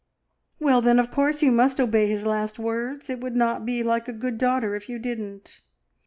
"Well, 0.59 0.81
then, 0.81 0.97
of 0.97 1.11
course, 1.11 1.43
you 1.43 1.51
must 1.51 1.79
obey 1.79 2.07
his 2.07 2.25
last 2.25 2.57
words! 2.57 3.07
It 3.07 3.21
would 3.21 3.35
not 3.35 3.67
be 3.67 3.83
like 3.83 4.07
a 4.07 4.13
good 4.13 4.39
daughter 4.39 4.73
if 4.73 4.89
you 4.89 4.97
didn't. 4.97 5.61